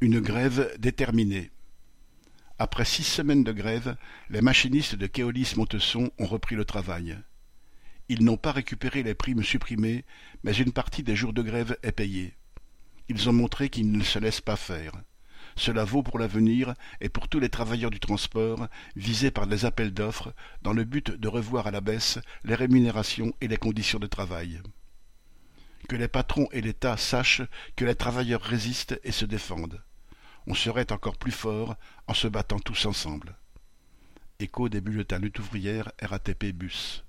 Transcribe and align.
Une 0.00 0.20
grève 0.20 0.76
déterminée. 0.78 1.50
Après 2.60 2.84
six 2.84 3.02
semaines 3.02 3.42
de 3.42 3.50
grève, 3.50 3.96
les 4.30 4.40
machinistes 4.40 4.94
de 4.94 5.08
Keolis 5.08 5.54
Montesson 5.56 6.12
ont 6.20 6.26
repris 6.26 6.54
le 6.54 6.64
travail. 6.64 7.18
Ils 8.08 8.24
n'ont 8.24 8.36
pas 8.36 8.52
récupéré 8.52 9.02
les 9.02 9.16
primes 9.16 9.42
supprimées, 9.42 10.04
mais 10.44 10.54
une 10.54 10.70
partie 10.70 11.02
des 11.02 11.16
jours 11.16 11.32
de 11.32 11.42
grève 11.42 11.76
est 11.82 11.90
payée. 11.90 12.34
Ils 13.08 13.28
ont 13.28 13.32
montré 13.32 13.70
qu'ils 13.70 13.90
ne 13.90 14.04
se 14.04 14.20
laissent 14.20 14.40
pas 14.40 14.54
faire. 14.54 14.92
Cela 15.56 15.82
vaut 15.82 16.04
pour 16.04 16.20
l'avenir 16.20 16.74
et 17.00 17.08
pour 17.08 17.26
tous 17.26 17.40
les 17.40 17.48
travailleurs 17.48 17.90
du 17.90 17.98
transport 17.98 18.68
visés 18.94 19.32
par 19.32 19.46
les 19.46 19.64
appels 19.64 19.92
d'offres 19.92 20.32
dans 20.62 20.74
le 20.74 20.84
but 20.84 21.10
de 21.10 21.26
revoir 21.26 21.66
à 21.66 21.72
la 21.72 21.80
baisse 21.80 22.20
les 22.44 22.54
rémunérations 22.54 23.32
et 23.40 23.48
les 23.48 23.56
conditions 23.56 23.98
de 23.98 24.06
travail. 24.06 24.60
Que 25.88 25.96
les 25.96 26.08
patrons 26.08 26.48
et 26.52 26.60
l'État 26.60 26.96
sachent 26.96 27.42
que 27.74 27.84
les 27.84 27.94
travailleurs 27.94 28.42
résistent 28.42 29.00
et 29.02 29.12
se 29.12 29.24
défendent 29.24 29.82
on 30.48 30.54
serait 30.54 30.92
encore 30.92 31.18
plus 31.18 31.30
fort 31.30 31.76
en 32.06 32.14
se 32.14 32.26
battant 32.26 32.58
tous 32.58 32.86
ensemble. 32.86 33.36
Écho 34.40 34.70
des 34.70 34.80
bulletins 34.80 35.18
lutte 35.18 35.38
ouvrière 35.38 35.92
RATP 36.00 36.52
Bus. 36.54 37.04